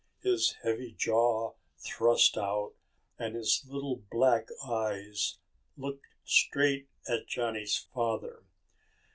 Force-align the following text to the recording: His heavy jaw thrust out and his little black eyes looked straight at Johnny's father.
His 0.23 0.53
heavy 0.63 0.93
jaw 0.93 1.53
thrust 1.77 2.35
out 2.35 2.73
and 3.19 3.35
his 3.35 3.63
little 3.67 3.97
black 4.09 4.47
eyes 4.67 5.37
looked 5.77 6.07
straight 6.23 6.87
at 7.07 7.27
Johnny's 7.27 7.77
father. 7.93 8.41